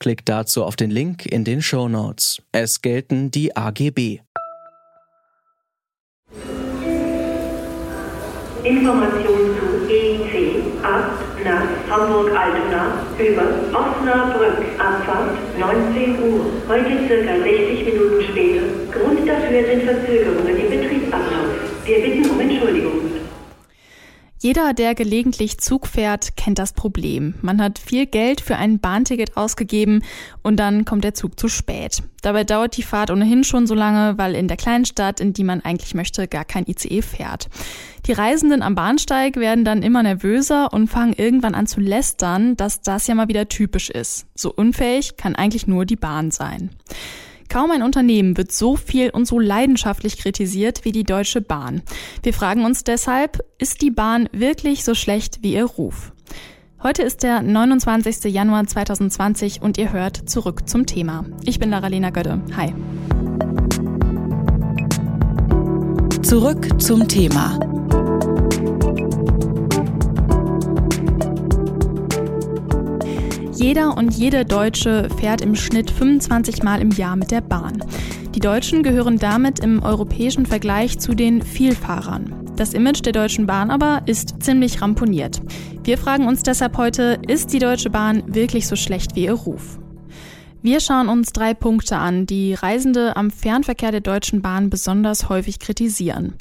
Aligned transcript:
Klickt 0.00 0.28
dazu 0.28 0.62
auf 0.62 0.76
den 0.76 0.90
Link 0.90 1.26
in 1.26 1.42
den 1.42 1.60
Show 1.60 1.88
Notes. 1.88 2.40
Es 2.52 2.82
gelten 2.82 3.32
die 3.32 3.56
AGB. 3.56 4.20
Information 8.62 9.56
zu 9.58 9.90
EIC 9.90 10.62
8 10.84 11.44
nach 11.44 11.66
Hamburg-Altona 11.90 13.02
über 13.18 13.42
Osnabrück. 13.76 14.58
Abfahrt 14.78 15.36
19 15.58 16.22
Uhr. 16.22 16.46
Heute 16.68 17.08
circa 17.08 17.36
60 17.42 17.84
Minuten 17.86 18.22
später. 18.30 18.66
Grund 18.92 19.28
dafür 19.28 19.64
sind 19.66 19.82
Verzögerungen 19.82 20.56
im 20.56 20.70
Betriebsablauf. 20.70 21.48
Wir 21.84 22.02
bitten 22.02 22.30
um 22.30 22.38
Entschuldigung. 22.38 23.07
Jeder, 24.40 24.72
der 24.72 24.94
gelegentlich 24.94 25.58
Zug 25.58 25.88
fährt, 25.88 26.36
kennt 26.36 26.60
das 26.60 26.72
Problem. 26.72 27.34
Man 27.42 27.60
hat 27.60 27.80
viel 27.80 28.06
Geld 28.06 28.40
für 28.40 28.54
ein 28.54 28.78
Bahnticket 28.78 29.36
ausgegeben 29.36 30.04
und 30.44 30.58
dann 30.58 30.84
kommt 30.84 31.02
der 31.02 31.14
Zug 31.14 31.40
zu 31.40 31.48
spät. 31.48 32.04
Dabei 32.22 32.44
dauert 32.44 32.76
die 32.76 32.84
Fahrt 32.84 33.10
ohnehin 33.10 33.42
schon 33.42 33.66
so 33.66 33.74
lange, 33.74 34.16
weil 34.16 34.36
in 34.36 34.46
der 34.46 34.56
kleinen 34.56 34.84
Stadt, 34.84 35.18
in 35.18 35.32
die 35.32 35.42
man 35.42 35.62
eigentlich 35.62 35.94
möchte, 35.94 36.28
gar 36.28 36.44
kein 36.44 36.66
ICE 36.68 37.02
fährt. 37.02 37.48
Die 38.06 38.12
Reisenden 38.12 38.62
am 38.62 38.76
Bahnsteig 38.76 39.36
werden 39.36 39.64
dann 39.64 39.82
immer 39.82 40.04
nervöser 40.04 40.72
und 40.72 40.86
fangen 40.86 41.14
irgendwann 41.14 41.56
an 41.56 41.66
zu 41.66 41.80
lästern, 41.80 42.56
dass 42.56 42.80
das 42.80 43.08
ja 43.08 43.16
mal 43.16 43.28
wieder 43.28 43.48
typisch 43.48 43.90
ist. 43.90 44.26
So 44.36 44.52
unfähig 44.52 45.16
kann 45.16 45.34
eigentlich 45.34 45.66
nur 45.66 45.84
die 45.84 45.96
Bahn 45.96 46.30
sein. 46.30 46.70
Kaum 47.48 47.70
ein 47.70 47.82
Unternehmen 47.82 48.36
wird 48.36 48.52
so 48.52 48.76
viel 48.76 49.08
und 49.10 49.26
so 49.26 49.38
leidenschaftlich 49.38 50.18
kritisiert 50.18 50.84
wie 50.84 50.92
die 50.92 51.04
Deutsche 51.04 51.40
Bahn. 51.40 51.82
Wir 52.22 52.34
fragen 52.34 52.64
uns 52.64 52.84
deshalb, 52.84 53.42
ist 53.58 53.80
die 53.80 53.90
Bahn 53.90 54.28
wirklich 54.32 54.84
so 54.84 54.94
schlecht 54.94 55.42
wie 55.42 55.54
ihr 55.54 55.64
Ruf? 55.64 56.12
Heute 56.82 57.02
ist 57.02 57.22
der 57.22 57.40
29. 57.40 58.24
Januar 58.32 58.66
2020 58.66 59.62
und 59.62 59.78
ihr 59.78 59.92
hört 59.92 60.28
zurück 60.28 60.68
zum 60.68 60.84
Thema. 60.84 61.24
Ich 61.44 61.58
bin 61.58 61.70
Lara-Lena 61.70 62.10
Götte. 62.10 62.40
Hi. 62.54 62.74
Zurück 66.22 66.80
zum 66.80 67.08
Thema. 67.08 67.58
Jeder 73.60 73.96
und 73.96 74.14
jede 74.14 74.44
Deutsche 74.44 75.08
fährt 75.18 75.40
im 75.40 75.56
Schnitt 75.56 75.90
25 75.90 76.62
Mal 76.62 76.80
im 76.80 76.92
Jahr 76.92 77.16
mit 77.16 77.32
der 77.32 77.40
Bahn. 77.40 77.82
Die 78.32 78.38
Deutschen 78.38 78.84
gehören 78.84 79.18
damit 79.18 79.58
im 79.58 79.82
europäischen 79.82 80.46
Vergleich 80.46 81.00
zu 81.00 81.12
den 81.12 81.42
Vielfahrern. 81.42 82.52
Das 82.54 82.72
Image 82.72 83.04
der 83.04 83.12
Deutschen 83.12 83.46
Bahn 83.46 83.72
aber 83.72 84.02
ist 84.06 84.40
ziemlich 84.44 84.80
ramponiert. 84.80 85.42
Wir 85.82 85.98
fragen 85.98 86.28
uns 86.28 86.44
deshalb 86.44 86.76
heute, 86.76 87.18
ist 87.26 87.52
die 87.52 87.58
Deutsche 87.58 87.90
Bahn 87.90 88.22
wirklich 88.32 88.68
so 88.68 88.76
schlecht 88.76 89.16
wie 89.16 89.24
ihr 89.24 89.32
Ruf? 89.32 89.80
Wir 90.62 90.78
schauen 90.78 91.08
uns 91.08 91.32
drei 91.32 91.52
Punkte 91.52 91.96
an, 91.96 92.26
die 92.26 92.54
Reisende 92.54 93.16
am 93.16 93.32
Fernverkehr 93.32 93.90
der 93.90 94.02
Deutschen 94.02 94.40
Bahn 94.40 94.70
besonders 94.70 95.28
häufig 95.28 95.58
kritisieren. 95.58 96.34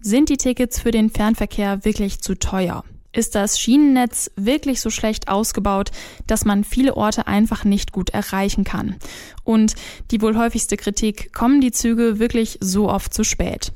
Sind 0.00 0.30
die 0.30 0.38
Tickets 0.38 0.80
für 0.80 0.92
den 0.92 1.10
Fernverkehr 1.10 1.84
wirklich 1.84 2.22
zu 2.22 2.38
teuer? 2.38 2.84
Ist 3.14 3.36
das 3.36 3.60
Schienennetz 3.60 4.32
wirklich 4.34 4.80
so 4.80 4.90
schlecht 4.90 5.28
ausgebaut, 5.28 5.92
dass 6.26 6.44
man 6.44 6.64
viele 6.64 6.96
Orte 6.96 7.28
einfach 7.28 7.64
nicht 7.64 7.92
gut 7.92 8.10
erreichen 8.10 8.64
kann? 8.64 8.96
Und 9.44 9.76
die 10.10 10.20
wohl 10.20 10.36
häufigste 10.36 10.76
Kritik, 10.76 11.32
kommen 11.32 11.60
die 11.60 11.70
Züge 11.70 12.18
wirklich 12.18 12.58
so 12.60 12.90
oft 12.90 13.14
zu 13.14 13.22
spät? 13.22 13.72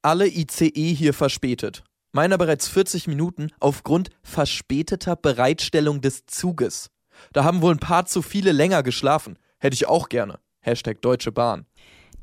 Alle 0.00 0.26
ICE 0.26 0.94
hier 0.94 1.12
verspätet. 1.12 1.84
Meiner 2.12 2.38
bereits 2.38 2.66
40 2.66 3.08
Minuten 3.08 3.50
aufgrund 3.60 4.08
verspäteter 4.22 5.16
Bereitstellung 5.16 6.00
des 6.00 6.24
Zuges. 6.24 6.88
Da 7.34 7.44
haben 7.44 7.60
wohl 7.60 7.74
ein 7.74 7.78
paar 7.78 8.06
zu 8.06 8.22
viele 8.22 8.52
länger 8.52 8.82
geschlafen. 8.82 9.38
Hätte 9.58 9.74
ich 9.74 9.86
auch 9.86 10.08
gerne. 10.08 10.38
Hashtag 10.60 11.02
Deutsche 11.02 11.30
Bahn. 11.30 11.66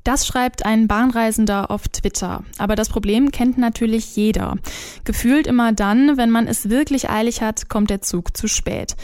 Das 0.04 0.26
schreibt 0.26 0.66
ein 0.66 0.88
Bahnreisender 0.88 1.70
auf 1.72 1.88
Twitter. 1.88 2.44
Aber 2.58 2.76
das 2.76 2.90
Problem 2.90 3.32
kennt 3.32 3.58
natürlich 3.58 4.16
jeder. 4.16 4.56
Gefühlt 5.04 5.48
immer 5.48 5.74
dann, 5.74 6.18
wenn 6.18 6.30
man 6.30 6.48
es 6.48 6.70
wirklich 6.70 7.10
eilig 7.10 7.42
hat, 7.42 7.70
kommt 7.70 7.90
der 7.90 8.02
Zug 8.02 8.36
zu 8.36 8.48
spät. 8.48 8.96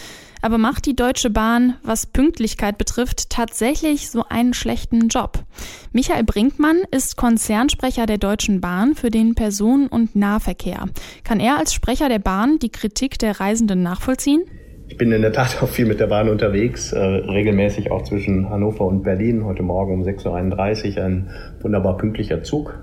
Aber 0.42 0.60
macht 0.60 0.86
die 0.86 0.96
Deutsche 0.96 1.32
Bahn, 1.32 1.76
was 1.82 2.06
Pünktlichkeit 2.06 2.78
betrifft, 2.78 3.32
tatsächlich 3.32 4.12
so 4.12 4.26
einen 4.30 4.54
schlechten 4.54 5.08
Job? 5.08 5.44
Michael 5.92 6.24
Brinkmann 6.24 6.82
ist 6.92 7.18
Konzernsprecher 7.18 8.06
der 8.06 8.20
Deutschen 8.20 8.62
Bahn 8.62 8.94
für 8.94 9.10
den 9.10 9.34
Personen- 9.34 9.88
und 9.88 10.16
Nahverkehr. 10.16 10.88
Kann 11.24 11.40
er 11.40 11.58
als 11.58 11.74
Sprecher 11.74 12.10
der 12.10 12.20
Bahn 12.20 12.60
die 12.60 12.70
Kritik 12.70 13.18
der 13.18 13.40
Reisenden 13.40 13.82
nachvollziehen? 13.82 14.44
Ich 14.88 14.98
bin 14.98 15.12
in 15.12 15.24
der 15.24 15.34
Tat 15.34 15.62
auch 15.62 15.68
viel 15.68 15.86
mit 15.86 16.00
der 16.00 16.08
Bahn 16.08 16.30
unterwegs, 16.30 16.94
äh, 16.94 17.00
regelmäßig 17.00 17.92
auch 17.92 18.04
zwischen 18.04 18.50
Hannover 18.50 18.86
und 18.86 19.04
Berlin. 19.04 19.44
Heute 19.44 19.64
Morgen 19.64 19.94
um 19.94 20.04
6.31 20.04 20.98
Uhr 20.98 21.04
ein 21.04 21.30
wunderbar 21.62 21.98
pünktlicher 21.98 22.44
Zug. 22.44 22.78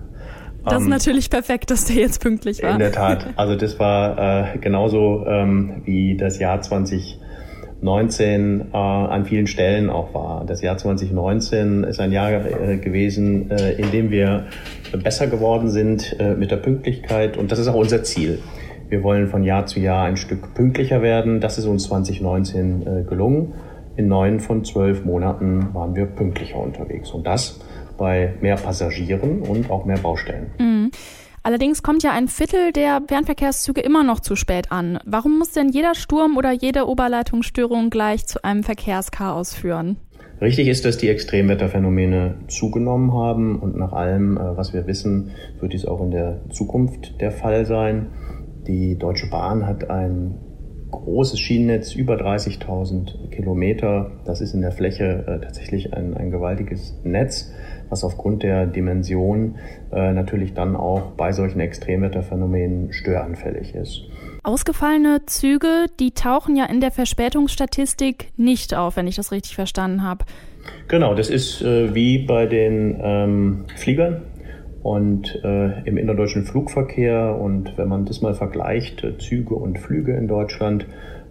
Das 0.65 0.75
ist 0.75 0.83
ähm, 0.83 0.91
natürlich 0.91 1.31
perfekt, 1.31 1.71
dass 1.71 1.85
der 1.85 1.97
jetzt 1.97 2.21
pünktlich 2.21 2.63
war. 2.63 2.73
In 2.73 2.81
der 2.81 2.93
Tat. 2.93 3.29
Also 3.37 3.57
das 3.57 3.79
war 3.79 4.55
äh, 4.55 4.59
genauso 4.59 5.25
ähm, 5.27 5.83
wie 5.85 6.17
das 6.17 6.41
Jahr 6.41 6.61
2019 6.61 8.73
äh, 8.73 8.77
an 8.77 9.25
vielen 9.25 9.47
Stellen 9.47 9.89
auch 9.89 10.13
war. 10.13 10.45
Das 10.45 10.61
Jahr 10.61 10.77
2019 10.77 11.85
ist 11.85 12.01
ein 12.01 12.11
Jahr 12.11 12.33
äh, 12.33 12.79
gewesen, 12.79 13.49
äh, 13.51 13.75
in 13.75 13.93
dem 13.93 14.11
wir 14.11 14.47
besser 15.03 15.29
geworden 15.29 15.71
sind 15.71 16.17
äh, 16.19 16.35
mit 16.35 16.51
der 16.51 16.57
Pünktlichkeit 16.57 17.37
und 17.37 17.53
das 17.53 17.61
ist 17.61 17.69
auch 17.69 17.75
unser 17.75 18.03
Ziel. 18.03 18.41
Wir 18.93 19.03
wollen 19.03 19.27
von 19.27 19.43
Jahr 19.43 19.65
zu 19.65 19.81
Jahr 19.81 20.05
ein 20.05 20.19
Stück 20.19 20.53
pünktlicher 20.53 21.01
werden. 21.01 21.41
Das 21.41 21.57
ist 21.57 21.65
uns 21.65 21.85
2019 21.85 22.83
äh, 22.83 23.03
gelungen. 23.05 23.55
In 23.97 24.07
neun 24.09 24.39
von 24.39 24.67
zwölf 24.67 25.07
Monaten 25.07 25.73
waren 25.73 25.97
wir 25.97 26.05
pünktlicher 26.05 26.59
unterwegs. 26.59 27.11
Und 27.11 27.27
das 27.27 27.59
bei 27.97 28.35
mehr 28.43 28.57
Passagieren 28.57 29.41
und 29.41 29.71
auch 29.71 29.87
mehr 29.87 29.97
Baustellen. 29.97 30.51
Mhm. 30.59 30.91
Allerdings 31.43 31.83
kommt 31.83 32.03
ja 32.03 32.13
ein 32.13 32.29
Viertel 32.29 32.71
der 32.71 33.01
Fernverkehrszüge 33.09 33.81
immer 33.81 34.05
noch 34.05 34.21
zu 34.21 34.37
spät 34.37 34.71
an. 34.71 34.99
Warum 35.07 35.39
muss 35.39 35.53
denn 35.53 35.71
jeder 35.71 35.95
Sturm 35.95 36.37
oder 36.37 36.53
jede 36.53 36.87
Oberleitungsstörung 36.87 37.89
gleich 37.89 38.27
zu 38.27 38.45
einem 38.45 38.63
Verkehrschaos 38.63 39.55
führen? 39.55 39.97
Richtig 40.43 40.69
ist, 40.69 40.85
dass 40.85 40.99
die 40.99 41.09
Extremwetterphänomene 41.09 42.35
zugenommen 42.49 43.15
haben 43.15 43.59
und 43.59 43.75
nach 43.75 43.95
allem, 43.95 44.37
äh, 44.37 44.55
was 44.55 44.75
wir 44.75 44.87
wissen, 44.87 45.31
wird 45.61 45.73
dies 45.73 45.87
auch 45.87 46.03
in 46.03 46.11
der 46.11 46.41
Zukunft 46.51 47.21
der 47.23 47.31
Fall 47.31 47.65
sein. 47.65 48.09
Die 48.67 48.97
Deutsche 48.97 49.29
Bahn 49.29 49.67
hat 49.67 49.91
ein 49.91 50.39
großes 50.93 51.41
Schienennetz, 51.41 51.95
über 51.95 52.15
30.000 52.15 53.31
Kilometer. 53.31 54.13
Das 54.25 54.41
ist 54.41 54.55
in 54.55 54.61
der 54.61 54.73
Fläche 54.73 55.25
äh, 55.27 55.41
tatsächlich 55.41 55.95
ein, 55.95 56.15
ein 56.17 56.31
gewaltiges 56.31 56.97
Netz, 57.03 57.53
was 57.89 58.05
aufgrund 58.05 58.43
der 58.43 58.67
Dimension 58.67 59.57
äh, 59.91 60.13
natürlich 60.13 60.55
dann 60.55 60.77
auch 60.77 61.13
bei 61.13 61.33
solchen 61.33 61.61
Extremwetterphänomenen 61.61 62.93
störanfällig 62.93 63.75
ist. 63.75 64.03
Ausgefallene 64.45 65.23
Züge, 65.27 65.87
die 65.99 66.13
tauchen 66.13 66.57
ja 66.57 66.67
in 66.67 66.81
der 66.81 66.91
Verspätungsstatistik 66.91 68.33
nicht 68.37 68.75
auf, 68.75 68.97
wenn 68.97 69.07
ich 69.07 69.17
das 69.17 69.33
richtig 69.33 69.55
verstanden 69.55 70.03
habe. 70.03 70.25
Genau, 70.89 71.15
das 71.15 71.31
ist 71.31 71.63
äh, 71.63 71.95
wie 71.95 72.19
bei 72.19 72.47
den 72.47 73.01
ähm, 73.03 73.65
Fliegern. 73.77 74.23
Und 74.83 75.41
äh, 75.45 75.81
im 75.85 75.97
innerdeutschen 75.97 76.45
Flugverkehr 76.45 77.39
und 77.41 77.79
wenn 77.79 77.89
man 77.89 78.05
das 78.05 78.21
mal 78.21 78.35
vergleicht, 78.35 79.05
äh, 79.05 79.17
Züge 79.17 79.55
und 79.55 79.79
Flüge 79.79 80.17
in 80.17 80.27
Deutschland, 80.27 80.87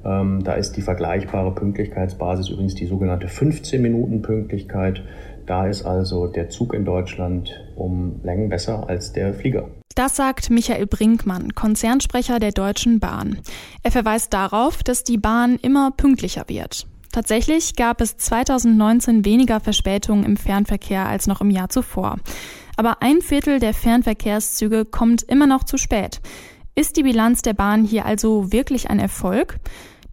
ähm, 0.06 0.44
da 0.44 0.54
ist 0.54 0.78
die 0.78 0.82
vergleichbare 0.82 1.54
Pünktlichkeitsbasis 1.54 2.50
übrigens 2.50 2.76
die 2.76 2.86
sogenannte 2.86 3.28
15 3.28 3.82
Minuten 3.82 4.22
Pünktlichkeit. 4.22 5.04
Da 5.46 5.68
ist 5.68 5.84
also 5.84 6.28
der 6.28 6.50
Zug 6.50 6.74
in 6.74 6.86
Deutschland 6.86 7.52
um 7.76 8.22
Längen 8.24 8.50
besser 8.50 8.88
als 8.88 9.12
der 9.12 9.34
Flieger. 9.34 9.68
Das 9.96 10.16
sagt 10.16 10.50
Michael 10.50 10.88
Brinkmann, 10.88 11.54
Konzernsprecher 11.54 12.40
der 12.40 12.52
Deutschen 12.52 13.02
Bahn. 13.02 13.40
Er 13.84 13.92
verweist 13.92 14.34
darauf, 14.34 14.84
dass 14.84 15.04
die 15.04 15.18
Bahn 15.18 15.58
immer 15.62 15.92
pünktlicher 15.92 16.46
wird. 16.48 16.88
Tatsächlich 17.12 17.76
gab 17.76 18.00
es 18.00 18.16
2019 18.16 19.26
weniger 19.26 19.60
Verspätungen 19.60 20.24
im 20.24 20.38
Fernverkehr 20.38 21.08
als 21.08 21.28
noch 21.28 21.42
im 21.42 21.50
Jahr 21.50 21.68
zuvor 21.68 22.16
aber 22.78 23.02
ein 23.02 23.22
Viertel 23.22 23.60
der 23.60 23.74
Fernverkehrszüge 23.74 24.86
kommt 24.86 25.24
immer 25.24 25.48
noch 25.48 25.64
zu 25.64 25.78
spät. 25.78 26.22
Ist 26.76 26.98
die 26.98 27.04
Bilanz 27.04 27.42
der 27.42 27.54
Bahn 27.54 27.84
hier 27.84 28.06
also 28.06 28.52
wirklich 28.52 28.90
ein 28.90 29.00
Erfolg? 29.00 29.60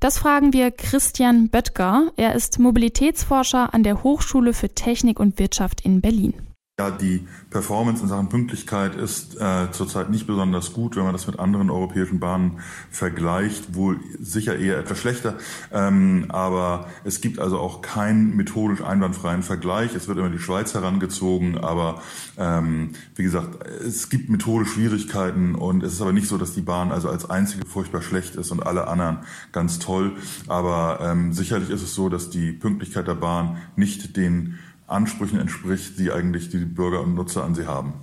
Das 0.01 0.19
fragen 0.19 0.53
wir 0.53 0.71
Christian 0.71 1.49
Böttger. 1.49 2.13
Er 2.17 2.35
ist 2.35 2.59
Mobilitätsforscher 2.59 3.75
an 3.75 3.83
der 3.83 4.03
Hochschule 4.03 4.53
für 4.53 4.69
Technik 4.69 5.19
und 5.19 5.39
Wirtschaft 5.39 5.81
in 5.81 6.01
Berlin. 6.01 6.35
Ja, 6.81 6.93
die 6.93 7.27
Performance 7.51 8.05
in 8.05 8.09
Sachen 8.09 8.29
Pünktlichkeit 8.29 8.95
ist 8.95 9.37
äh, 9.41 9.69
zurzeit 9.73 10.11
nicht 10.11 10.29
besonders 10.29 10.73
gut, 10.73 10.95
wenn 10.95 11.03
man 11.03 11.13
das 11.13 11.27
mit 11.27 11.41
anderen 11.41 11.71
europäischen 11.71 12.21
Bahnen 12.21 12.61
vergleicht. 12.89 13.75
Wohl 13.75 13.99
sicher 14.21 14.57
eher 14.57 14.79
etwas 14.79 15.01
schlechter. 15.01 15.35
Ähm, 15.73 16.27
aber 16.29 16.87
es 17.03 17.21
gibt 17.21 17.41
also 17.41 17.59
auch 17.59 17.83
keinen 17.83 18.37
methodisch 18.37 18.81
einwandfreien 18.81 19.43
Vergleich. 19.43 19.97
Es 19.97 20.07
wird 20.07 20.19
immer 20.19 20.31
die 20.31 20.39
Schweiz 20.39 20.73
herangezogen, 20.73 21.59
aber 21.59 22.01
ähm, 22.37 22.91
wie 23.17 23.25
gesagt, 23.25 23.67
es 23.85 24.09
gibt 24.09 24.29
methodisch 24.29 24.75
Schwierigkeiten 24.75 25.57
und 25.57 25.83
es 25.83 25.95
ist 25.95 26.01
aber 26.01 26.13
nicht 26.13 26.29
so, 26.29 26.39
dass 26.39 26.55
die 26.55 26.61
Bahn 26.61 26.93
also 26.93 27.09
als 27.09 27.29
einzige 27.29 27.67
furchtbar 27.67 28.03
schlecht 28.03 28.37
ist 28.37 28.53
und 28.53 28.65
alle 28.65 28.87
anderen 28.87 29.19
ganz 29.51 29.81
toll. 29.81 30.13
Aber 30.47 31.01
ähm, 31.03 31.33
sicherlich 31.33 31.71
ist 31.71 31.83
es 31.83 31.97
so, 31.97 32.09
dass 32.09 32.31
die 32.31 32.53
Pünktlichkeit 32.53 33.09
der 33.09 33.17
Bahn 33.17 33.57
nicht 33.75 34.17
den 34.17 34.61
Ansprüchen 34.89 35.39
entspricht, 35.39 35.99
die 35.99 36.11
eigentlich 36.11 36.49
die 36.49 36.65
Bürger 36.65 37.03
und 37.03 37.15
Nutzer 37.15 37.45
an 37.45 37.55
sie 37.55 37.67
haben. 37.67 37.95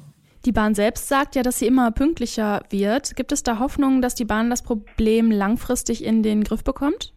Die 0.46 0.52
Bahn 0.52 0.76
selbst 0.76 1.08
sagt 1.08 1.36
ja, 1.36 1.42
dass 1.42 1.58
sie 1.58 1.66
immer 1.66 1.90
pünktlicher 1.92 2.62
wird. 2.70 3.16
Gibt 3.16 3.32
es 3.32 3.42
da 3.42 3.58
Hoffnung, 3.58 4.04
dass 4.04 4.14
die 4.14 4.26
Bahn 4.26 4.52
das 4.52 4.62
Problem 4.62 5.32
langfristig 5.32 6.04
in 6.04 6.22
den 6.22 6.44
Griff 6.44 6.64
bekommt? 6.64 7.15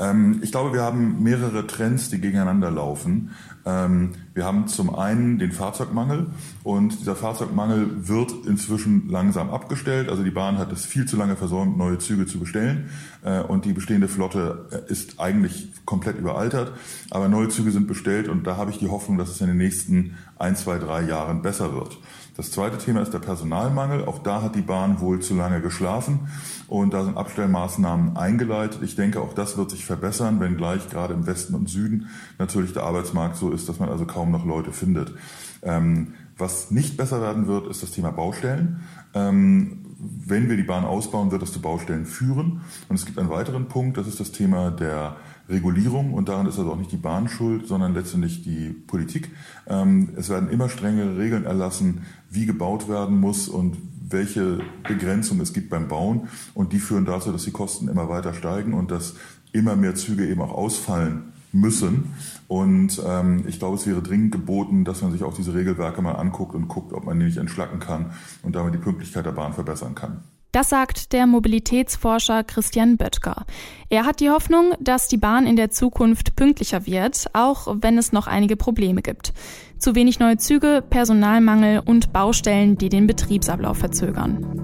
Ähm, 0.00 0.40
ich 0.42 0.50
glaube, 0.50 0.72
wir 0.72 0.82
haben 0.82 1.22
mehrere 1.22 1.66
Trends, 1.66 2.08
die 2.08 2.20
gegeneinander 2.20 2.70
laufen. 2.70 3.30
Ähm, 3.66 4.12
wir 4.32 4.46
haben 4.46 4.66
zum 4.68 4.94
einen 4.94 5.38
den 5.38 5.52
Fahrzeugmangel 5.52 6.28
und 6.64 6.98
dieser 7.00 7.14
Fahrzeugmangel 7.14 8.08
wird 8.08 8.32
inzwischen 8.46 9.08
langsam 9.10 9.50
abgestellt. 9.50 10.08
Also 10.08 10.22
die 10.22 10.30
Bahn 10.30 10.56
hat 10.56 10.72
es 10.72 10.86
viel 10.86 11.04
zu 11.04 11.16
lange 11.16 11.36
versäumt, 11.36 11.76
neue 11.76 11.98
Züge 11.98 12.24
zu 12.26 12.38
bestellen 12.38 12.88
äh, 13.22 13.40
und 13.40 13.66
die 13.66 13.74
bestehende 13.74 14.08
Flotte 14.08 14.66
äh, 14.70 14.90
ist 14.90 15.20
eigentlich 15.20 15.68
komplett 15.84 16.18
überaltert. 16.18 16.72
Aber 17.10 17.28
neue 17.28 17.50
Züge 17.50 17.70
sind 17.70 17.86
bestellt 17.86 18.28
und 18.28 18.46
da 18.46 18.56
habe 18.56 18.70
ich 18.70 18.78
die 18.78 18.88
Hoffnung, 18.88 19.18
dass 19.18 19.28
es 19.28 19.40
in 19.42 19.48
den 19.48 19.58
nächsten 19.58 20.16
ein, 20.38 20.56
zwei, 20.56 20.78
drei 20.78 21.02
Jahren 21.02 21.42
besser 21.42 21.74
wird. 21.74 21.98
Das 22.40 22.52
zweite 22.52 22.78
Thema 22.78 23.02
ist 23.02 23.12
der 23.12 23.18
Personalmangel. 23.18 24.06
Auch 24.06 24.18
da 24.18 24.40
hat 24.40 24.54
die 24.54 24.62
Bahn 24.62 25.02
wohl 25.02 25.20
zu 25.20 25.34
lange 25.34 25.60
geschlafen 25.60 26.20
und 26.68 26.94
da 26.94 27.04
sind 27.04 27.18
Abstellmaßnahmen 27.18 28.16
eingeleitet. 28.16 28.80
Ich 28.82 28.96
denke, 28.96 29.20
auch 29.20 29.34
das 29.34 29.58
wird 29.58 29.70
sich 29.70 29.84
verbessern, 29.84 30.40
wenngleich 30.40 30.88
gerade 30.88 31.12
im 31.12 31.26
Westen 31.26 31.54
und 31.54 31.68
Süden 31.68 32.08
natürlich 32.38 32.72
der 32.72 32.84
Arbeitsmarkt 32.84 33.36
so 33.36 33.50
ist, 33.50 33.68
dass 33.68 33.78
man 33.78 33.90
also 33.90 34.06
kaum 34.06 34.30
noch 34.30 34.46
Leute 34.46 34.72
findet. 34.72 35.12
Ähm, 35.60 36.14
was 36.38 36.70
nicht 36.70 36.96
besser 36.96 37.20
werden 37.20 37.46
wird, 37.46 37.66
ist 37.66 37.82
das 37.82 37.90
Thema 37.90 38.10
Baustellen. 38.10 38.84
Ähm, 39.12 39.89
wenn 40.02 40.48
wir 40.48 40.56
die 40.56 40.62
Bahn 40.62 40.84
ausbauen, 40.84 41.30
wird 41.30 41.42
das 41.42 41.52
zu 41.52 41.60
Baustellen 41.60 42.06
führen. 42.06 42.62
Und 42.88 42.96
es 42.96 43.06
gibt 43.06 43.18
einen 43.18 43.30
weiteren 43.30 43.68
Punkt, 43.68 43.96
das 43.96 44.06
ist 44.06 44.20
das 44.20 44.32
Thema 44.32 44.70
der 44.70 45.16
Regulierung 45.48 46.14
und 46.14 46.28
daran 46.28 46.46
ist 46.46 46.58
also 46.58 46.72
auch 46.72 46.76
nicht 46.76 46.92
die 46.92 46.96
Bahn 46.96 47.28
schuld, 47.28 47.66
sondern 47.66 47.92
letztendlich 47.92 48.42
die 48.42 48.70
Politik. 48.70 49.30
Ähm, 49.66 50.10
es 50.16 50.28
werden 50.28 50.48
immer 50.48 50.68
strengere 50.68 51.18
Regeln 51.18 51.44
erlassen, 51.44 52.02
wie 52.30 52.46
gebaut 52.46 52.88
werden 52.88 53.18
muss 53.18 53.48
und 53.48 53.76
welche 54.08 54.60
Begrenzung 54.86 55.40
es 55.40 55.52
gibt 55.52 55.70
beim 55.70 55.88
Bauen 55.88 56.28
und 56.54 56.72
die 56.72 56.78
führen 56.78 57.04
dazu, 57.04 57.32
dass 57.32 57.44
die 57.44 57.52
Kosten 57.52 57.88
immer 57.88 58.08
weiter 58.08 58.34
steigen 58.34 58.74
und 58.74 58.90
dass 58.90 59.14
immer 59.52 59.76
mehr 59.76 59.94
Züge 59.94 60.26
eben 60.26 60.40
auch 60.40 60.52
ausfallen 60.52 61.32
müssen. 61.52 62.14
Und 62.48 63.00
ähm, 63.04 63.44
ich 63.46 63.58
glaube, 63.58 63.76
es 63.76 63.86
wäre 63.86 64.02
dringend 64.02 64.32
geboten, 64.32 64.84
dass 64.84 65.02
man 65.02 65.12
sich 65.12 65.22
auch 65.22 65.34
diese 65.34 65.54
Regelwerke 65.54 66.02
mal 66.02 66.12
anguckt 66.12 66.54
und 66.54 66.68
guckt, 66.68 66.92
ob 66.92 67.04
man 67.04 67.18
die 67.18 67.26
nicht 67.26 67.38
entschlacken 67.38 67.80
kann 67.80 68.12
und 68.42 68.54
damit 68.56 68.74
die 68.74 68.78
Pünktlichkeit 68.78 69.26
der 69.26 69.32
Bahn 69.32 69.52
verbessern 69.52 69.94
kann. 69.94 70.22
Das 70.52 70.68
sagt 70.68 71.12
der 71.12 71.28
Mobilitätsforscher 71.28 72.42
Christian 72.42 72.96
Böttger. 72.96 73.44
Er 73.88 74.04
hat 74.04 74.18
die 74.18 74.30
Hoffnung, 74.30 74.72
dass 74.80 75.06
die 75.06 75.16
Bahn 75.16 75.46
in 75.46 75.54
der 75.54 75.70
Zukunft 75.70 76.34
pünktlicher 76.34 76.86
wird, 76.86 77.26
auch 77.34 77.76
wenn 77.80 77.96
es 77.98 78.10
noch 78.10 78.26
einige 78.26 78.56
Probleme 78.56 79.00
gibt. 79.00 79.32
Zu 79.78 79.94
wenig 79.94 80.18
neue 80.18 80.38
Züge, 80.38 80.82
Personalmangel 80.88 81.82
und 81.84 82.12
Baustellen, 82.12 82.76
die 82.76 82.88
den 82.88 83.06
Betriebsablauf 83.06 83.78
verzögern. 83.78 84.59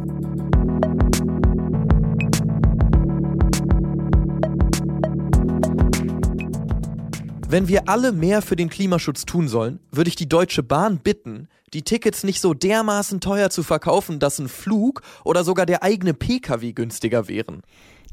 Wenn 7.56 7.68
wir 7.68 7.88
alle 7.88 8.12
mehr 8.12 8.42
für 8.42 8.54
den 8.54 8.68
Klimaschutz 8.68 9.24
tun 9.24 9.48
sollen, 9.48 9.80
würde 9.90 10.08
ich 10.08 10.14
die 10.14 10.28
Deutsche 10.28 10.62
Bahn 10.62 10.98
bitten, 10.98 11.48
die 11.72 11.80
Tickets 11.80 12.22
nicht 12.22 12.42
so 12.42 12.52
dermaßen 12.52 13.18
teuer 13.18 13.48
zu 13.48 13.62
verkaufen, 13.62 14.18
dass 14.18 14.38
ein 14.38 14.50
Flug 14.50 15.00
oder 15.24 15.42
sogar 15.42 15.64
der 15.64 15.82
eigene 15.82 16.12
Pkw 16.12 16.74
günstiger 16.74 17.28
wären. 17.28 17.62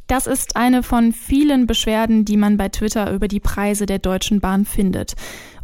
Das 0.07 0.27
ist 0.27 0.55
eine 0.57 0.83
von 0.83 1.13
vielen 1.13 1.65
Beschwerden, 1.65 2.25
die 2.25 2.37
man 2.37 2.57
bei 2.57 2.69
Twitter 2.69 3.11
über 3.11 3.27
die 3.27 3.39
Preise 3.39 3.85
der 3.85 3.99
Deutschen 3.99 4.41
Bahn 4.41 4.65
findet. 4.65 5.13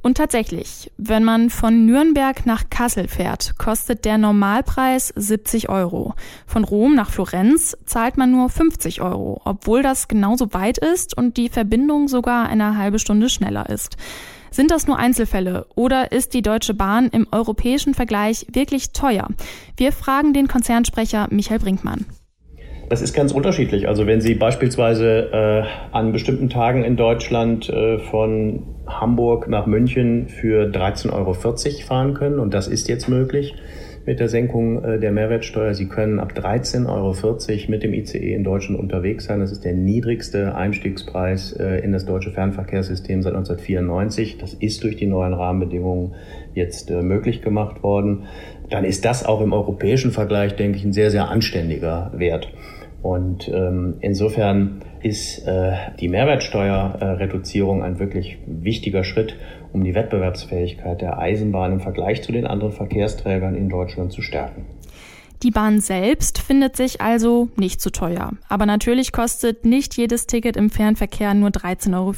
Und 0.02 0.16
tatsächlich, 0.16 0.92
wenn 0.98 1.26
man 1.26 1.50
von 1.50 1.86
Nürnberg 1.86 2.46
nach 2.46 2.70
Kassel 2.70 3.10
fährt, 3.10 3.58
kostet 3.58 4.06
der 4.06 4.18
Normalpreis 4.18 5.12
70 5.14 5.68
Euro. 5.68 6.14
Von 6.48 6.64
Rom 6.64 6.96
nach 6.96 7.10
Florenz 7.10 7.76
zahlt 7.86 8.16
man 8.16 8.32
nur 8.32 8.50
50 8.50 9.02
Euro, 9.02 9.42
obwohl 9.44 9.84
das 9.84 10.08
genauso 10.08 10.54
weit 10.54 10.78
ist 10.78 11.18
und 11.18 11.36
die 11.36 11.50
Verbindung 11.50 12.08
sogar 12.08 12.48
eine 12.48 12.78
halbe 12.78 13.00
Stunde 13.00 13.30
schneller 13.30 13.70
ist. 13.70 13.98
Sind 14.52 14.72
das 14.72 14.88
nur 14.88 14.98
Einzelfälle 14.98 15.68
oder 15.76 16.14
ist 16.14 16.34
die 16.34 16.42
Deutsche 16.42 16.74
Bahn 16.74 17.10
im 17.10 17.28
europäischen 17.32 17.94
Vergleich 17.94 18.48
wirklich 18.52 18.94
teuer? 18.94 19.28
Wir 19.76 19.92
fragen 19.92 20.34
den 20.34 20.48
Konzernsprecher 20.48 21.28
Michael 21.30 21.60
Brinkmann. 21.60 22.06
Das 22.90 23.04
ist 23.04 23.14
ganz 23.14 23.32
unterschiedlich. 23.32 23.88
Also 23.88 24.08
wenn 24.08 24.20
Sie 24.20 24.34
beispielsweise 24.34 25.30
äh, 25.32 25.96
an 25.96 26.12
bestimmten 26.12 26.50
Tagen 26.50 26.84
in 26.84 26.98
Deutschland 26.98 27.70
äh, 27.70 28.00
von 28.00 28.64
Hamburg 28.88 29.48
nach 29.48 29.68
München 29.68 30.28
für 30.28 30.64
13,40 30.64 31.14
Euro 31.14 31.34
fahren 31.86 32.16
können, 32.16 32.40
und 32.40 32.56
das 32.56 32.68
ist 32.68 32.90
jetzt 32.90 33.08
möglich, 33.08 33.54
mit 34.08 34.20
der 34.20 34.28
Senkung 34.28 34.84
äh, 34.84 35.00
der 35.00 35.12
Mehrwertsteuer. 35.12 35.76
Sie 35.76 35.88
können 35.88 36.20
ab 36.20 36.34
13,40 36.36 36.88
Euro 36.90 37.72
mit 37.72 37.84
dem 37.84 37.94
ICE 37.94 38.34
in 38.34 38.44
Deutschland 38.44 38.80
unterwegs 38.80 39.26
sein. 39.26 39.40
Das 39.40 39.52
ist 39.52 39.64
der 39.64 39.74
niedrigste 39.74 40.56
Einstiegspreis 40.56 41.52
äh, 41.52 41.84
in 41.84 41.92
das 41.92 42.06
deutsche 42.06 42.32
Fernverkehrssystem 42.32 43.22
seit 43.22 43.36
1994. 43.36 44.40
Das 44.40 44.56
ist 44.56 44.84
durch 44.84 44.96
die 44.96 45.06
neuen 45.06 45.36
Rahmenbedingungen 45.36 46.16
jetzt 46.56 46.90
äh, 46.90 47.04
möglich 47.04 47.44
gemacht 47.44 47.84
worden. 47.84 48.24
Dann 48.72 48.84
ist 48.84 49.06
das 49.06 49.24
auch 49.24 49.42
im 49.42 49.54
europäischen 49.54 50.10
Vergleich, 50.10 50.56
denke 50.56 50.80
ich, 50.80 50.84
ein 50.84 50.94
sehr, 50.94 51.12
sehr 51.12 51.30
anständiger 51.30 52.12
Wert. 52.16 52.52
Und 53.02 53.48
ähm, 53.48 53.96
insofern 54.02 54.82
ist 55.02 55.48
äh, 55.48 55.74
die 56.00 56.10
Mehrwertsteuerreduzierung 56.10 57.82
ein 57.82 58.00
wirklich 58.00 58.38
wichtiger 58.46 59.04
Schritt, 59.04 59.36
um 59.72 59.84
die 59.84 59.96
Wettbewerbsfähigkeit 59.96 61.02
der 61.02 61.18
Eisenbahn 61.18 61.74
im 61.74 61.80
Vergleich 61.80 62.22
zu 62.24 62.32
den 62.32 62.46
anderen 62.46 62.74
Verkehrsträgern 62.74 63.56
in 63.56 63.70
Deutschland 63.70 64.12
zu 64.12 64.22
stärken. 64.22 64.66
Die 65.42 65.52
Bahn 65.52 65.80
selbst 65.80 66.40
findet 66.40 66.76
sich 66.76 67.00
also 67.00 67.48
nicht 67.56 67.80
zu 67.80 67.92
teuer. 67.92 68.34
Aber 68.50 68.66
natürlich 68.66 69.14
kostet 69.14 69.64
nicht 69.64 69.96
jedes 69.96 70.28
Ticket 70.28 70.58
im 70.58 70.70
Fernverkehr 70.70 71.34
nur 71.34 71.50
13,40 71.50 71.96
Euro. 71.96 72.14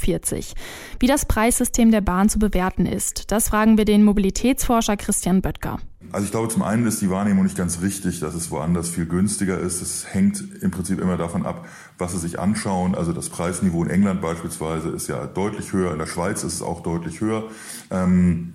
Wie 1.00 1.06
das 1.06 1.28
Preissystem 1.28 1.92
der 1.92 2.02
Bahn 2.02 2.30
zu 2.30 2.40
bewerten 2.40 2.88
ist, 2.88 3.32
das 3.32 3.50
fragen 3.50 3.78
wir 3.78 3.86
den 3.86 4.04
Mobilitätsforscher 4.04 4.98
Christian 4.98 5.44
Böttger. 5.44 5.78
Also 6.12 6.26
ich 6.26 6.32
glaube, 6.32 6.50
zum 6.50 6.64
einen 6.64 6.86
ist 6.88 7.02
die 7.02 7.10
Wahrnehmung 7.10 7.44
nicht 7.44 7.58
ganz 7.58 7.82
richtig, 7.82 8.20
dass 8.20 8.34
es 8.34 8.52
woanders 8.52 8.90
viel 8.90 9.06
günstiger 9.06 9.60
ist. 9.60 9.82
Es 9.82 10.14
hängt 10.14 10.44
im 10.62 10.72
Prinzip 10.72 11.00
immer 11.00 11.16
davon 11.16 11.46
ab, 11.46 11.68
was 11.98 12.12
Sie 12.12 12.20
sich 12.20 12.40
anschauen. 12.40 12.96
Also 12.96 13.14
das 13.14 13.30
Preisniveau 13.30 13.84
in 13.84 13.90
England 13.90 14.22
beispielsweise 14.22 14.90
ist 14.90 15.08
ja 15.08 15.26
deutlich 15.26 15.72
höher, 15.74 15.94
in 15.94 16.00
der 16.00 16.08
Schweiz 16.08 16.44
ist 16.44 16.54
es 16.56 16.62
auch 16.62 16.82
deutlich 16.82 17.22
höher. 17.22 17.46
Ähm, 17.92 18.54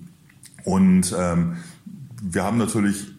und 0.65 1.15
ähm, 1.17 1.57
wir 2.21 2.43
haben 2.43 2.57
natürlich 2.57 3.16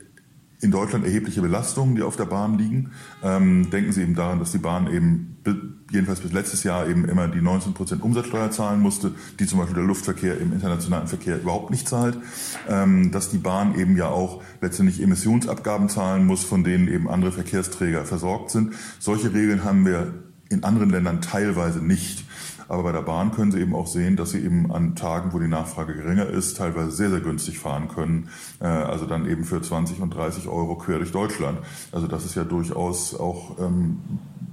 in 0.60 0.70
Deutschland 0.70 1.04
erhebliche 1.04 1.40
Belastungen, 1.40 1.94
die 1.94 2.02
auf 2.02 2.16
der 2.16 2.24
Bahn 2.24 2.58
liegen. 2.58 2.90
Ähm, 3.22 3.70
denken 3.70 3.92
Sie 3.92 4.02
eben 4.02 4.14
daran, 4.14 4.40
dass 4.40 4.52
die 4.52 4.58
Bahn 4.58 4.92
eben 4.92 5.36
jedenfalls 5.90 6.20
bis 6.20 6.32
letztes 6.32 6.64
Jahr 6.64 6.88
eben 6.88 7.04
immer 7.04 7.28
die 7.28 7.40
19 7.40 7.74
Prozent 7.74 8.02
Umsatzsteuer 8.02 8.50
zahlen 8.50 8.80
musste, 8.80 9.12
die 9.38 9.46
zum 9.46 9.60
Beispiel 9.60 9.76
der 9.76 9.84
Luftverkehr 9.84 10.38
im 10.38 10.52
internationalen 10.52 11.06
Verkehr 11.06 11.40
überhaupt 11.40 11.70
nicht 11.70 11.88
zahlt. 11.88 12.18
Ähm, 12.68 13.12
dass 13.12 13.30
die 13.30 13.38
Bahn 13.38 13.78
eben 13.78 13.96
ja 13.96 14.08
auch 14.08 14.42
letztendlich 14.60 15.00
Emissionsabgaben 15.00 15.88
zahlen 15.88 16.26
muss, 16.26 16.44
von 16.44 16.64
denen 16.64 16.88
eben 16.88 17.08
andere 17.08 17.32
Verkehrsträger 17.32 18.04
versorgt 18.04 18.50
sind. 18.50 18.74
Solche 18.98 19.32
Regeln 19.32 19.64
haben 19.64 19.86
wir 19.86 20.12
in 20.50 20.64
anderen 20.64 20.90
Ländern 20.90 21.20
teilweise 21.20 21.78
nicht. 21.84 22.24
Aber 22.68 22.82
bei 22.82 22.92
der 22.92 23.02
Bahn 23.02 23.32
können 23.32 23.50
Sie 23.50 23.60
eben 23.60 23.74
auch 23.74 23.86
sehen, 23.86 24.16
dass 24.16 24.30
Sie 24.30 24.40
eben 24.40 24.70
an 24.70 24.94
Tagen, 24.94 25.32
wo 25.32 25.38
die 25.38 25.48
Nachfrage 25.48 25.94
geringer 25.94 26.26
ist, 26.26 26.58
teilweise 26.58 26.90
sehr, 26.90 27.10
sehr 27.10 27.20
günstig 27.20 27.58
fahren 27.58 27.88
können. 27.88 28.28
Äh, 28.60 28.66
also 28.66 29.06
dann 29.06 29.28
eben 29.28 29.44
für 29.44 29.60
20 29.60 30.00
und 30.00 30.10
30 30.14 30.48
Euro 30.48 30.76
quer 30.76 30.98
durch 30.98 31.12
Deutschland. 31.12 31.58
Also 31.92 32.06
das 32.06 32.24
ist 32.24 32.34
ja 32.34 32.44
durchaus 32.44 33.18
auch 33.18 33.58
ähm, 33.58 33.98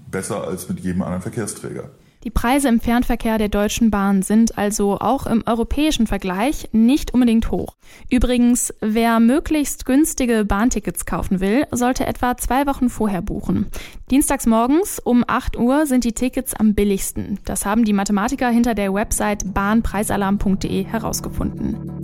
besser 0.10 0.48
als 0.48 0.70
mit 0.70 0.80
jedem 0.80 1.02
anderen 1.02 1.22
Verkehrsträger. 1.22 1.90
Die 2.26 2.32
Preise 2.32 2.70
im 2.70 2.80
Fernverkehr 2.80 3.38
der 3.38 3.50
Deutschen 3.50 3.92
Bahn 3.92 4.24
sind 4.24 4.58
also 4.58 4.98
auch 4.98 5.28
im 5.28 5.44
europäischen 5.46 6.08
Vergleich 6.08 6.68
nicht 6.72 7.14
unbedingt 7.14 7.52
hoch. 7.52 7.76
Übrigens, 8.10 8.74
wer 8.82 9.20
möglichst 9.20 9.86
günstige 9.86 10.44
Bahntickets 10.44 11.06
kaufen 11.06 11.40
will, 11.40 11.68
sollte 11.70 12.08
etwa 12.08 12.36
zwei 12.36 12.66
Wochen 12.66 12.90
vorher 12.90 13.22
buchen. 13.22 13.68
Dienstags 14.10 14.48
morgens 14.48 14.98
um 14.98 15.24
8 15.28 15.56
Uhr 15.56 15.86
sind 15.86 16.04
die 16.04 16.14
Tickets 16.14 16.56
am 16.56 16.74
billigsten. 16.74 17.38
Das 17.46 17.64
haben 17.64 17.86
die 17.86 17.94
Mathematiker 17.94 18.50
hinter 18.50 18.74
der 18.74 18.92
Website 18.92 19.54
bahnpreisalarm.de 19.54 20.84
herausgefunden. 20.84 21.95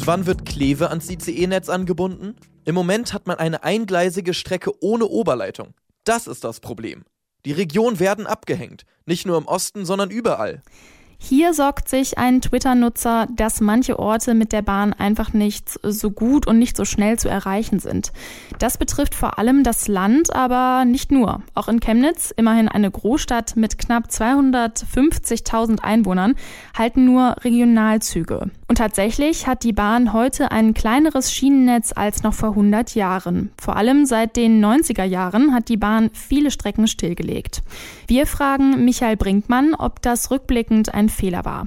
Und 0.00 0.06
wann 0.06 0.24
wird 0.24 0.46
Kleve 0.46 0.88
ans 0.88 1.10
ICE-Netz 1.10 1.68
angebunden? 1.68 2.34
Im 2.64 2.74
Moment 2.74 3.12
hat 3.12 3.26
man 3.26 3.36
eine 3.36 3.64
eingleisige 3.64 4.32
Strecke 4.32 4.72
ohne 4.82 5.04
Oberleitung. 5.04 5.74
Das 6.04 6.26
ist 6.26 6.42
das 6.42 6.60
Problem. 6.60 7.04
Die 7.44 7.52
Regionen 7.52 8.00
werden 8.00 8.26
abgehängt, 8.26 8.86
nicht 9.04 9.26
nur 9.26 9.36
im 9.36 9.46
Osten, 9.46 9.84
sondern 9.84 10.08
überall. 10.08 10.62
Hier 11.18 11.52
sorgt 11.52 11.90
sich 11.90 12.16
ein 12.16 12.40
Twitter-Nutzer, 12.40 13.26
dass 13.36 13.60
manche 13.60 13.98
Orte 13.98 14.32
mit 14.32 14.52
der 14.52 14.62
Bahn 14.62 14.94
einfach 14.94 15.34
nicht 15.34 15.78
so 15.82 16.10
gut 16.10 16.46
und 16.46 16.58
nicht 16.58 16.78
so 16.78 16.86
schnell 16.86 17.18
zu 17.18 17.28
erreichen 17.28 17.78
sind. 17.78 18.10
Das 18.58 18.78
betrifft 18.78 19.14
vor 19.14 19.38
allem 19.38 19.64
das 19.64 19.86
Land, 19.86 20.34
aber 20.34 20.86
nicht 20.86 21.12
nur. 21.12 21.42
Auch 21.54 21.68
in 21.68 21.80
Chemnitz, 21.80 22.32
immerhin 22.34 22.68
eine 22.68 22.90
Großstadt 22.90 23.54
mit 23.54 23.76
knapp 23.76 24.06
250.000 24.06 25.80
Einwohnern, 25.80 26.36
halten 26.74 27.04
nur 27.04 27.36
Regionalzüge. 27.44 28.50
Und 28.70 28.76
tatsächlich 28.76 29.48
hat 29.48 29.64
die 29.64 29.72
Bahn 29.72 30.12
heute 30.12 30.52
ein 30.52 30.74
kleineres 30.74 31.32
Schienennetz 31.32 31.92
als 31.92 32.22
noch 32.22 32.34
vor 32.34 32.50
100 32.50 32.94
Jahren. 32.94 33.50
Vor 33.60 33.74
allem 33.74 34.06
seit 34.06 34.36
den 34.36 34.64
90er 34.64 35.02
Jahren 35.02 35.52
hat 35.52 35.68
die 35.68 35.76
Bahn 35.76 36.10
viele 36.12 36.52
Strecken 36.52 36.86
stillgelegt. 36.86 37.62
Wir 38.06 38.26
fragen 38.26 38.84
Michael 38.84 39.16
Brinkmann, 39.16 39.74
ob 39.76 40.00
das 40.02 40.30
rückblickend 40.30 40.94
ein 40.94 41.08
Fehler 41.08 41.44
war. 41.44 41.66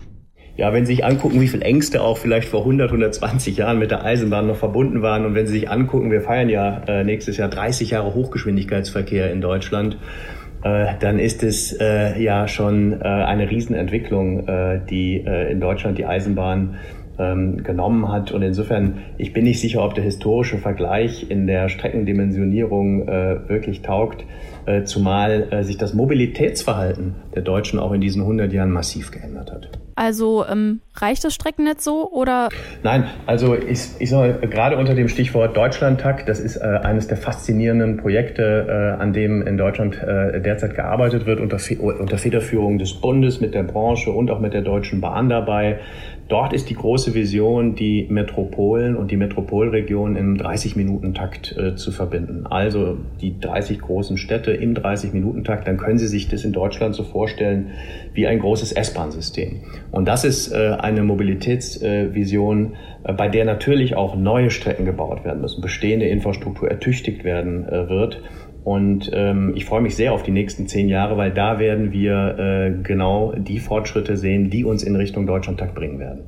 Ja, 0.55 0.72
wenn 0.72 0.86
Sie 0.86 0.93
sich 0.93 1.03
angucken, 1.03 1.41
wie 1.41 1.50
viele 1.50 1.65
Ängste 1.65 2.01
auch 2.01 2.17
vielleicht 2.17 2.48
vor 2.48 2.62
100, 2.62 2.91
120 2.91 3.57
Jahren 3.57 3.79
mit 3.79 3.91
der 3.91 4.05
Eisenbahn 4.05 4.48
noch 4.48 4.55
verbunden 4.55 5.01
waren 5.01 5.25
und 5.25 5.36
wenn 5.36 5.45
Sie 5.45 5.53
sich 5.53 5.69
angucken, 5.69 6.10
wir 6.10 6.22
feiern 6.22 6.48
ja 6.48 6.83
äh, 6.88 7.03
nächstes 7.03 7.36
Jahr 7.36 7.50
30 7.50 7.89
Jahre 7.89 8.13
Hochgeschwindigkeitsverkehr 8.13 9.29
in 9.29 9.41
Deutschland, 9.41 9.98
äh, 10.63 10.93
dann 11.00 11.20
ist 11.20 11.43
es 11.43 11.74
äh, 11.79 12.22
ja 12.22 12.48
schon 12.48 13.01
äh, 13.01 13.03
eine 13.03 13.50
Riesenentwicklung, 13.50 14.48
äh, 14.48 14.79
die 14.89 15.17
äh, 15.25 15.51
in 15.51 15.60
Deutschland 15.60 15.98
die 15.98 16.05
Eisenbahn 16.05 16.75
ähm, 17.20 17.63
genommen 17.63 18.12
hat. 18.12 18.32
Und 18.32 18.41
insofern, 18.41 19.00
ich 19.17 19.34
bin 19.34 19.43
nicht 19.43 19.60
sicher, 19.60 19.84
ob 19.84 19.93
der 19.96 20.03
historische 20.03 20.58
Vergleich 20.58 21.29
in 21.29 21.48
der 21.48 21.70
Streckendimensionierung 21.70 23.08
äh, 23.08 23.50
wirklich 23.50 23.82
taugt, 23.82 24.25
äh, 24.65 24.84
zumal 24.84 25.48
äh, 25.51 25.63
sich 25.63 25.77
das 25.77 25.93
Mobilitätsverhalten 25.93 27.15
der 27.36 27.41
Deutschen 27.41 27.79
auch 27.79 27.91
in 27.91 28.01
diesen 28.01 28.22
100 28.22 28.51
Jahren 28.53 28.72
massiv 28.72 29.12
geändert 29.12 29.51
hat. 29.51 29.70
Also 29.96 30.46
ähm, 30.48 30.82
reicht 30.96 31.24
das 31.24 31.36
Streckennetz 31.36 31.84
so 31.84 32.12
oder? 32.12 32.50
Nein, 32.82 33.05
also 33.27 33.55
ich, 33.55 33.89
ich 34.00 34.10
sage 34.10 34.48
gerade 34.48 34.77
unter 34.77 34.96
dem 34.96 35.08
Stichwort 35.08 35.55
Deutschlandtakt, 35.55 36.27
das 36.27 36.39
ist 36.39 36.58
äh, 36.58 36.62
eines 36.62 37.08
der 37.08 37.17
faszinierenden 37.17 37.98
Projekte, 37.98 38.98
äh, 38.98 39.01
an 39.01 39.13
dem 39.13 39.46
in 39.46 39.58
Deutschland 39.58 40.01
äh, 40.01 40.41
derzeit 40.41 40.75
gearbeitet 40.75 41.27
wird, 41.27 41.39
unter, 41.39 41.58
unter 41.79 42.17
Federführung 42.17 42.79
des 42.79 42.93
Bundes 42.93 43.39
mit 43.39 43.53
der 43.53 43.63
Branche 43.63 44.12
und 44.12 44.32
auch 44.32 44.39
mit 44.39 44.53
der 44.53 44.62
Deutschen 44.62 45.00
Bahn 45.00 45.29
dabei. 45.29 45.79
Dort 46.33 46.51
ist 46.51 46.67
die 46.71 46.73
große 46.73 47.13
Vision, 47.13 47.75
die 47.75 48.07
Metropolen 48.09 48.95
und 48.95 49.11
die 49.11 49.17
Metropolregionen 49.17 50.15
im 50.15 50.35
30-Minuten-Takt 50.35 51.55
äh, 51.55 51.75
zu 51.75 51.91
verbinden. 51.91 52.47
Also 52.47 52.97
die 53.21 53.39
30 53.39 53.79
großen 53.79 54.17
Städte 54.17 54.49
im 54.49 54.73
30-Minuten-Takt, 54.73 55.67
dann 55.67 55.77
können 55.77 55.99
Sie 55.99 56.07
sich 56.07 56.29
das 56.29 56.43
in 56.43 56.51
Deutschland 56.51 56.95
so 56.95 57.03
vorstellen 57.03 57.67
wie 58.15 58.25
ein 58.25 58.39
großes 58.39 58.71
S-Bahn-System. 58.71 59.59
Und 59.91 60.07
das 60.07 60.25
ist 60.25 60.51
äh, 60.51 60.75
eine 60.79 61.03
Mobilitätsvision, 61.03 62.73
äh, 63.03 63.13
bei 63.13 63.27
der 63.29 63.45
natürlich 63.45 63.95
auch 63.95 64.15
neue 64.15 64.49
Strecken 64.49 64.85
gebaut 64.85 65.23
werden 65.25 65.39
müssen, 65.39 65.61
bestehende 65.61 66.07
Infrastruktur 66.07 66.67
ertüchtigt 66.67 67.23
werden 67.23 67.67
äh, 67.67 67.89
wird. 67.89 68.23
Und 68.63 69.10
ähm, 69.13 69.53
ich 69.55 69.65
freue 69.65 69.82
mich 69.82 69.96
sehr 69.96 70.13
auf 70.13 70.24
die 70.24 70.32
nächsten 70.32 70.67
zehn 70.67 70.88
Jahre, 70.88 71.17
weil 71.17 71.32
da 71.32 71.60
werden 71.60 71.91
wir 71.91 72.38
äh, 72.38 72.84
genau 72.84 73.34
die 73.38 73.60
Fortschritte 73.60 74.15
sehen, 74.15 74.50
die 74.50 74.63
uns 74.63 74.84
in 74.84 74.96
Richtung 74.96 75.27
Deutschlandtakt 75.27 75.75
bringen 75.75 76.00
werden. 76.00 76.24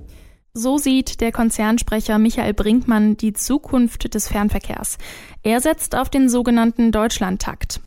So 0.54 0.78
sieht 0.78 1.20
der 1.20 1.32
Konzernsprecher 1.32 2.18
Michael 2.18 2.54
Brinkmann 2.54 3.18
die 3.18 3.34
Zukunft 3.34 4.14
des 4.14 4.30
Fernverkehrs. 4.30 4.98
Er 5.44 5.60
setzt 5.60 5.96
auf 5.98 6.10
den 6.10 6.30
sogenannten 6.30 6.92
Deutschlandtakt. 6.92 7.82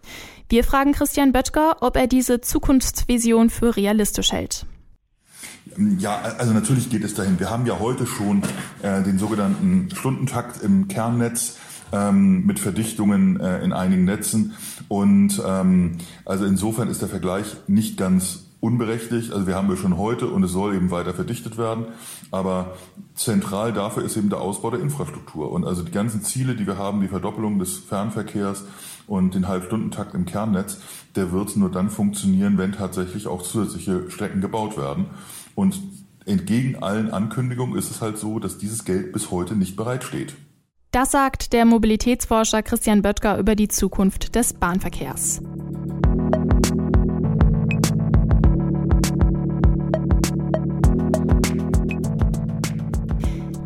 Wir 0.51 0.65
fragen 0.65 0.93
Christian 0.93 1.33
Böttger, 1.33 1.77
ob 1.81 1.97
er 1.97 2.07
diese 2.07 2.41
Zukunftsvision 2.41 3.51
für 3.51 3.77
realistisch 3.77 4.33
hält. 4.33 4.67
Ja, 5.99 6.21
also 6.39 6.53
natürlich 6.53 6.91
geht 6.91 7.05
es 7.05 7.15
dahin. 7.15 7.39
Wir 7.39 7.51
haben 7.51 7.67
ja 7.67 7.79
heute 7.79 8.07
schon 8.07 8.43
äh, 8.83 9.03
den 9.03 9.19
sogenannten 9.19 9.89
Stundentakt 9.95 10.63
im 10.63 10.89
Kernnetz 10.89 11.59
ähm, 11.93 12.45
mit 12.47 12.59
Verdichtungen 12.59 13.41
äh, 13.41 13.63
in 13.63 13.73
einigen 13.73 14.05
Netzen. 14.05 14.55
Und 14.89 15.43
ähm, 15.47 15.99
also 16.25 16.45
insofern 16.45 16.89
ist 16.89 17.03
der 17.03 17.09
Vergleich 17.09 17.57
nicht 17.67 17.97
ganz 17.97 18.45
unberechtigt. 18.61 19.33
Also 19.33 19.47
wir 19.47 19.55
haben 19.55 19.69
wir 19.69 19.77
schon 19.77 19.97
heute 19.97 20.27
und 20.27 20.43
es 20.43 20.53
soll 20.53 20.75
eben 20.75 20.91
weiter 20.91 21.15
verdichtet 21.15 21.59
werden. 21.59 21.87
Aber 22.31 22.77
zentral 23.15 23.73
dafür 23.73 24.05
ist 24.05 24.17
eben 24.17 24.31
der 24.31 24.41
Ausbau 24.41 24.71
der 24.71 24.81
Infrastruktur. 24.81 25.51
Und 25.53 25.65
also 25.65 25.83
die 25.83 25.93
ganzen 25.93 26.23
Ziele, 26.23 26.57
die 26.57 26.67
wir 26.67 26.77
haben, 26.79 27.01
die 27.01 27.09
Verdoppelung 27.09 27.59
des 27.59 27.79
Fernverkehrs 27.79 28.65
und 29.07 29.35
den 29.35 29.49
Halbstundentakt 29.49 30.15
im 30.15 30.27
Kernnetz, 30.27 30.81
der 31.15 31.33
wird 31.33 31.57
nur 31.57 31.71
dann 31.71 31.89
funktionieren, 31.89 32.59
wenn 32.59 32.73
tatsächlich 32.73 33.27
auch 33.27 33.43
zusätzliche 33.43 34.11
Strecken 34.11 34.41
gebaut 34.41 34.77
werden. 34.77 35.07
Und 35.55 35.81
entgegen 36.27 36.83
allen 36.83 37.11
Ankündigungen 37.11 37.79
ist 37.79 37.91
es 37.91 38.01
halt 38.01 38.19
so, 38.19 38.39
dass 38.39 38.59
dieses 38.59 38.85
Geld 38.85 39.13
bis 39.13 39.31
heute 39.31 39.57
nicht 39.57 39.77
bereitsteht. 39.77 40.35
Das 40.91 41.11
sagt 41.11 41.53
der 41.53 41.67
Mobilitätsforscher 41.67 42.63
Christian 42.63 43.03
Böttger 43.03 43.37
über 43.37 43.55
die 43.55 43.69
Zukunft 43.69 44.35
des 44.35 44.55
Bahnverkehrs. 44.55 45.43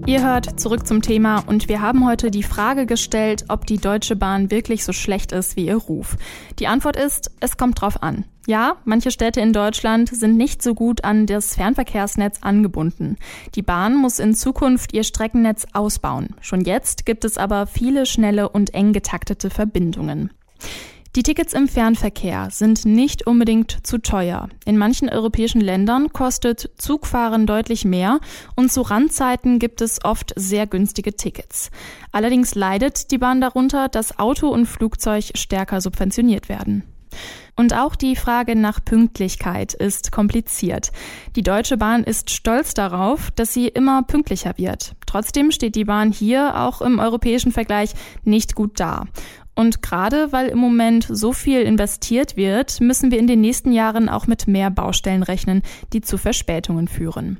Ihr 0.05 0.25
hört 0.25 0.59
zurück 0.59 0.85
zum 0.85 1.01
Thema 1.01 1.45
und 1.47 1.69
wir 1.69 1.81
haben 1.81 2.05
heute 2.05 2.33
die 2.33 2.43
Frage 2.43 2.87
gestellt, 2.87 3.45
ob 3.49 3.67
die 3.67 3.79
Deutsche 3.79 4.17
Bahn 4.17 4.51
wirklich 4.51 4.85
so 4.85 4.93
schlecht 4.93 5.31
ist 5.31 5.55
wie 5.55 5.67
ihr 5.67 5.77
Ruf. 5.77 6.17
Die 6.59 6.67
Antwort 6.67 6.97
ist, 6.97 7.31
es 7.39 7.57
kommt 7.57 7.81
drauf 7.81 8.03
an. 8.03 8.25
Ja, 8.49 8.79
manche 8.85 9.13
Städte 9.13 9.41
in 9.41 9.53
Deutschland 9.53 10.09
sind 10.09 10.37
nicht 10.37 10.61
so 10.61 10.75
gut 10.75 11.05
an 11.05 11.27
das 11.27 11.55
Fernverkehrsnetz 11.55 12.39
angebunden. 12.43 13.17
Die 13.55 13.63
Bahn 13.63 13.95
muss 13.95 14.19
in 14.19 14.35
Zukunft 14.35 14.93
ihr 14.93 15.05
Streckennetz 15.05 15.67
ausbauen. 15.73 16.35
Schon 16.41 16.63
jetzt 16.63 17.07
gibt 17.07 17.25
es 17.25 17.39
aber 17.39 17.69
viele 17.69 18.05
schnelle 18.05 18.49
und 18.49 18.75
eng 18.75 18.93
getaktete 18.93 19.51
Verbindungen. 19.51 20.31
Die 21.15 21.23
Tickets 21.23 21.53
im 21.53 21.69
Fernverkehr 21.69 22.49
sind 22.51 22.87
nicht 22.87 23.27
unbedingt 23.27 23.87
zu 23.87 23.99
teuer. 23.99 24.49
In 24.65 24.79
manchen 24.79 25.11
europäischen 25.11 25.61
Ländern 25.61 26.11
kostet 26.11 26.71
Zugfahren 26.79 27.47
deutlich 27.47 27.85
mehr 27.85 28.19
und 28.57 28.73
zu 28.73 28.81
Randzeiten 28.81 29.59
gibt 29.59 29.83
es 29.83 30.03
oft 30.07 30.33
sehr 30.37 30.67
günstige 30.67 31.15
Tickets. 31.15 31.71
Allerdings 32.13 32.55
leidet 32.55 33.11
die 33.11 33.19
Bahn 33.19 33.43
darunter, 33.43 33.91
dass 33.91 34.19
Auto 34.19 34.49
und 34.49 34.65
Flugzeug 34.65 35.33
stärker 35.35 35.83
subventioniert 35.83 36.49
werden. 36.49 36.85
Und 37.55 37.75
auch 37.75 37.95
die 37.95 38.17
Frage 38.17 38.57
nach 38.57 38.83
Pünktlichkeit 38.83 39.75
ist 39.75 40.11
kompliziert. 40.13 40.93
Die 41.37 41.43
Deutsche 41.43 41.77
Bahn 41.77 42.05
ist 42.05 42.31
stolz 42.31 42.73
darauf, 42.73 43.31
dass 43.33 43.53
sie 43.53 43.69
immer 43.69 44.03
pünktlicher 44.03 44.55
wird. 44.57 44.95
Trotzdem 45.05 45.51
steht 45.51 45.75
die 45.75 45.85
Bahn 45.85 46.11
hier 46.11 46.59
auch 46.59 46.81
im 46.81 46.99
europäischen 46.99 47.53
Vergleich 47.53 47.93
nicht 48.25 48.55
gut 48.55 48.81
da. 48.81 49.05
Und 49.55 49.83
gerade 49.83 50.33
weil 50.33 50.49
im 50.49 50.59
Moment 50.59 51.07
so 51.11 51.33
viel 51.33 51.61
investiert 51.61 52.37
wird, 52.37 52.81
müssen 52.81 53.11
wir 53.11 53.19
in 53.19 53.27
den 53.27 53.41
nächsten 53.41 53.73
Jahren 53.73 54.09
auch 54.09 54.27
mit 54.27 54.49
mehr 54.49 54.71
Baustellen 54.71 55.23
rechnen, 55.23 55.63
die 55.93 56.01
zu 56.01 56.17
Verspätungen 56.17 56.89
führen. 56.89 57.39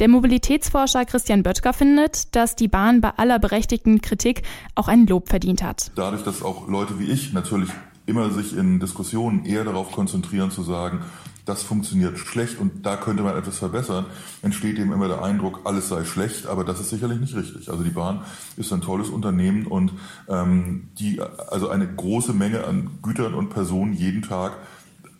Der 0.00 0.08
Mobilitätsforscher 0.08 1.04
Christian 1.04 1.44
Böttger 1.44 1.72
findet, 1.72 2.34
dass 2.34 2.56
die 2.56 2.66
Bahn 2.66 3.00
bei 3.00 3.10
aller 3.10 3.38
berechtigten 3.38 4.00
Kritik 4.00 4.42
auch 4.74 4.88
ein 4.88 5.06
Lob 5.06 5.28
verdient 5.28 5.62
hat. 5.62 5.92
Dadurch, 5.94 6.24
dass 6.24 6.42
auch 6.42 6.66
Leute 6.68 6.98
wie 6.98 7.04
ich 7.04 7.32
natürlich 7.32 7.70
immer 8.04 8.30
sich 8.30 8.56
in 8.56 8.80
Diskussionen 8.80 9.44
eher 9.44 9.62
darauf 9.64 9.92
konzentrieren 9.92 10.50
zu 10.50 10.62
sagen, 10.64 11.04
das 11.44 11.62
funktioniert 11.62 12.18
schlecht 12.18 12.58
und 12.58 12.86
da 12.86 12.96
könnte 12.96 13.22
man 13.22 13.36
etwas 13.36 13.58
verbessern, 13.58 14.06
entsteht 14.42 14.78
eben 14.78 14.92
immer 14.92 15.08
der 15.08 15.22
Eindruck, 15.22 15.60
alles 15.64 15.88
sei 15.88 16.04
schlecht, 16.04 16.46
aber 16.46 16.64
das 16.64 16.80
ist 16.80 16.90
sicherlich 16.90 17.20
nicht 17.20 17.34
richtig. 17.34 17.70
Also 17.70 17.82
die 17.82 17.90
Bahn 17.90 18.22
ist 18.56 18.72
ein 18.72 18.80
tolles 18.80 19.10
Unternehmen 19.10 19.66
und 19.66 19.92
ähm, 20.28 20.88
die 20.98 21.20
also 21.20 21.68
eine 21.68 21.86
große 21.86 22.32
Menge 22.32 22.64
an 22.64 22.98
Gütern 23.02 23.34
und 23.34 23.50
Personen 23.50 23.92
jeden 23.92 24.22
Tag 24.22 24.56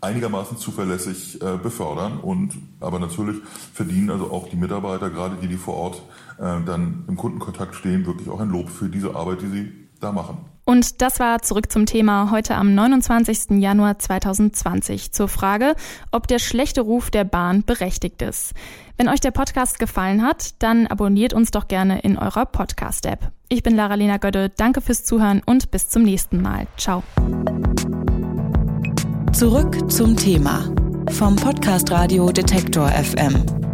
einigermaßen 0.00 0.58
zuverlässig 0.58 1.40
äh, 1.42 1.56
befördern 1.56 2.18
und 2.18 2.52
aber 2.80 2.98
natürlich 2.98 3.36
verdienen 3.72 4.10
also 4.10 4.30
auch 4.30 4.48
die 4.48 4.56
Mitarbeiter, 4.56 5.10
gerade 5.10 5.36
die, 5.40 5.48
die 5.48 5.56
vor 5.56 5.74
Ort 5.74 6.02
äh, 6.38 6.60
dann 6.64 7.04
im 7.08 7.16
Kundenkontakt 7.16 7.74
stehen, 7.74 8.06
wirklich 8.06 8.28
auch 8.28 8.40
ein 8.40 8.50
Lob 8.50 8.68
für 8.68 8.88
diese 8.88 9.14
Arbeit, 9.14 9.40
die 9.42 9.48
sie 9.48 9.83
da 10.04 10.12
machen. 10.12 10.38
Und 10.66 11.02
das 11.02 11.20
war 11.20 11.42
zurück 11.42 11.70
zum 11.70 11.84
Thema 11.84 12.30
heute 12.30 12.54
am 12.54 12.74
29. 12.74 13.60
Januar 13.60 13.98
2020 13.98 15.12
zur 15.12 15.28
Frage, 15.28 15.74
ob 16.10 16.26
der 16.26 16.38
schlechte 16.38 16.80
Ruf 16.80 17.10
der 17.10 17.24
Bahn 17.24 17.64
berechtigt 17.64 18.22
ist. 18.22 18.54
Wenn 18.96 19.08
euch 19.08 19.20
der 19.20 19.30
Podcast 19.30 19.78
gefallen 19.78 20.22
hat, 20.22 20.62
dann 20.62 20.86
abonniert 20.86 21.34
uns 21.34 21.50
doch 21.50 21.68
gerne 21.68 22.00
in 22.00 22.16
eurer 22.16 22.46
Podcast-App. 22.46 23.30
Ich 23.48 23.62
bin 23.62 23.76
Lara-Lena 23.76 24.16
Gödde, 24.16 24.50
danke 24.56 24.80
fürs 24.80 25.04
Zuhören 25.04 25.42
und 25.44 25.70
bis 25.70 25.90
zum 25.90 26.02
nächsten 26.02 26.40
Mal. 26.40 26.66
Ciao. 26.78 27.02
Zurück 29.32 29.90
zum 29.90 30.16
Thema 30.16 30.72
vom 31.10 31.36
Podcast 31.36 31.90
Radio 31.90 32.32
Detektor 32.32 32.88
FM. 32.88 33.73